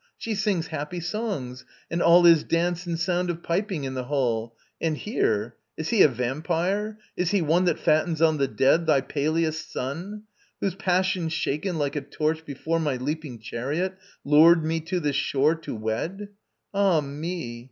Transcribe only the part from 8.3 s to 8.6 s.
the